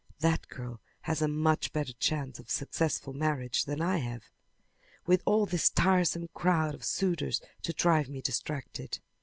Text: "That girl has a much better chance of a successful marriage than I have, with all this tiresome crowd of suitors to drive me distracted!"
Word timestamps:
"That 0.21 0.47
girl 0.47 0.81
has 1.01 1.21
a 1.21 1.27
much 1.27 1.71
better 1.73 1.93
chance 1.93 2.39
of 2.39 2.47
a 2.47 2.49
successful 2.49 3.13
marriage 3.13 3.65
than 3.65 3.83
I 3.83 3.97
have, 3.97 4.23
with 5.05 5.21
all 5.27 5.45
this 5.45 5.69
tiresome 5.69 6.27
crowd 6.33 6.73
of 6.73 6.83
suitors 6.83 7.39
to 7.61 7.71
drive 7.71 8.09
me 8.09 8.19
distracted!" 8.19 8.97